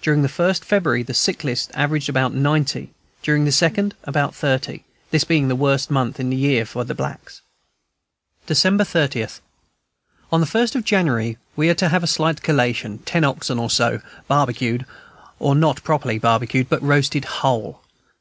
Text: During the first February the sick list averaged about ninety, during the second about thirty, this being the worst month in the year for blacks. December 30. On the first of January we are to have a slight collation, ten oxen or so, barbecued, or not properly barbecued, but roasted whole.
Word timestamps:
During 0.00 0.22
the 0.22 0.28
first 0.28 0.64
February 0.64 1.02
the 1.02 1.12
sick 1.12 1.42
list 1.42 1.72
averaged 1.74 2.08
about 2.08 2.32
ninety, 2.32 2.92
during 3.20 3.44
the 3.44 3.50
second 3.50 3.96
about 4.04 4.32
thirty, 4.32 4.84
this 5.10 5.24
being 5.24 5.48
the 5.48 5.56
worst 5.56 5.90
month 5.90 6.20
in 6.20 6.30
the 6.30 6.36
year 6.36 6.64
for 6.64 6.84
blacks. 6.84 7.40
December 8.46 8.84
30. 8.84 9.26
On 10.30 10.38
the 10.38 10.46
first 10.46 10.76
of 10.76 10.84
January 10.84 11.36
we 11.56 11.68
are 11.68 11.74
to 11.74 11.88
have 11.88 12.04
a 12.04 12.06
slight 12.06 12.42
collation, 12.44 12.98
ten 12.98 13.24
oxen 13.24 13.58
or 13.58 13.68
so, 13.70 14.00
barbecued, 14.28 14.86
or 15.40 15.56
not 15.56 15.82
properly 15.82 16.16
barbecued, 16.20 16.68
but 16.68 16.80
roasted 16.80 17.24
whole. 17.24 17.82